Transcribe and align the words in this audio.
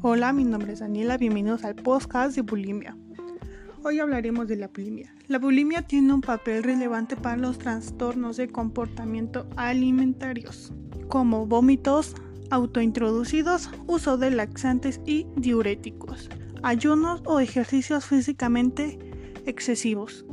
Hola, 0.00 0.32
mi 0.32 0.44
nombre 0.44 0.74
es 0.74 0.78
Daniela, 0.78 1.16
bienvenidos 1.16 1.64
al 1.64 1.74
podcast 1.74 2.36
de 2.36 2.42
bulimia. 2.42 2.96
Hoy 3.82 3.98
hablaremos 3.98 4.46
de 4.46 4.54
la 4.54 4.68
bulimia. 4.68 5.12
La 5.26 5.40
bulimia 5.40 5.82
tiene 5.82 6.12
un 6.12 6.20
papel 6.20 6.62
relevante 6.62 7.16
para 7.16 7.36
los 7.36 7.58
trastornos 7.58 8.36
de 8.36 8.46
comportamiento 8.46 9.48
alimentarios, 9.56 10.72
como 11.08 11.46
vómitos 11.46 12.14
autointroducidos, 12.50 13.70
uso 13.88 14.16
de 14.18 14.30
laxantes 14.30 15.00
y 15.04 15.26
diuréticos, 15.34 16.30
ayunos 16.62 17.20
o 17.24 17.40
ejercicios 17.40 18.04
físicamente 18.06 19.00
excesivos. 19.46 20.24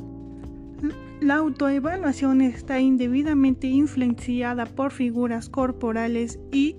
La 1.21 1.38
autoevaluación 1.38 2.41
está 2.41 2.79
indebidamente 2.79 3.66
influenciada 3.66 4.67
por 4.67 4.91
figuras 4.91 5.49
corporales 5.49 6.39
y 6.52 6.75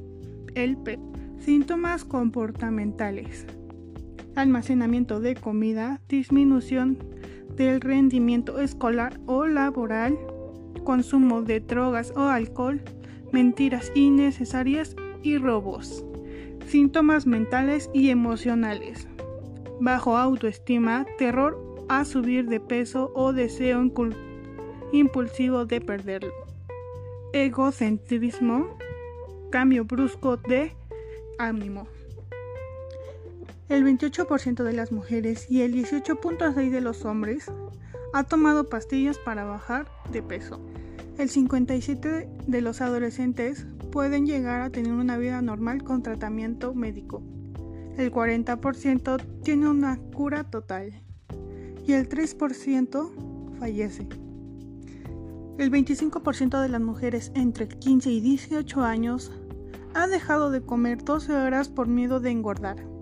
el 0.55 0.77
peso. 0.77 1.16
Síntomas 1.38 2.04
comportamentales. 2.04 3.46
Almacenamiento 4.34 5.20
de 5.20 5.34
comida, 5.34 6.00
disminución 6.09 6.98
del 7.56 7.80
rendimiento 7.80 8.60
escolar 8.60 9.20
o 9.26 9.46
laboral, 9.46 10.18
consumo 10.84 11.42
de 11.42 11.60
drogas 11.60 12.12
o 12.16 12.22
alcohol, 12.22 12.82
mentiras 13.32 13.92
innecesarias 13.95 14.96
y 15.22 15.38
robos. 15.38 16.04
Síntomas 16.66 17.26
mentales 17.26 17.90
y 17.95 18.10
emocionales. 18.10 19.09
Bajo 19.80 20.16
autoestima, 20.16 21.06
terror 21.18 21.59
a 21.88 22.04
subir 22.04 22.46
de 22.48 22.60
peso 22.60 23.12
o 23.14 23.32
deseo 23.32 23.80
impulsivo 24.92 25.64
de 25.64 25.80
perderlo. 25.80 26.32
Egocentrismo, 27.32 28.76
cambio 29.50 29.84
brusco 29.84 30.37
de 30.37 30.74
ánimo. 31.38 31.87
El 33.68 33.84
28% 33.84 34.62
de 34.62 34.73
las 34.73 34.92
mujeres 34.92 35.51
y 35.51 35.62
el 35.62 35.74
18.6% 35.74 36.70
de 36.70 36.80
los 36.80 37.04
hombres 37.04 37.51
ha 38.12 38.24
tomado 38.24 38.68
pastillas 38.68 39.18
para 39.18 39.45
bajar 39.45 39.88
de 40.12 40.23
peso. 40.23 40.60
El 41.18 41.30
57% 41.30 42.46
de 42.46 42.60
los 42.60 42.80
adolescentes 42.80 43.66
pueden 43.90 44.26
llegar 44.26 44.60
a 44.60 44.70
tener 44.70 44.93
una 44.93 45.16
vida 45.16 45.43
normal 45.43 45.82
con 45.82 46.02
tratamiento 46.02 46.74
médico. 46.74 47.23
El 47.96 48.12
40% 48.12 49.43
tiene 49.43 49.68
una 49.68 49.98
cura 50.15 50.45
total 50.45 51.02
y 51.87 51.93
el 51.93 52.09
3% 52.09 53.59
fallece. 53.59 54.06
El 55.59 55.71
25% 55.71 56.60
de 56.60 56.68
las 56.68 56.80
mujeres 56.82 57.32
entre 57.34 57.66
15 57.66 58.10
y 58.10 58.21
18 58.21 58.82
años 58.82 59.32
ha 59.97 60.07
dejado 60.07 60.51
de 60.51 60.61
comer 60.61 61.02
12 61.02 61.35
horas 61.35 61.71
por 61.71 61.89
miedo 61.89 62.21
de 62.21 62.30
engordar. 62.30 62.96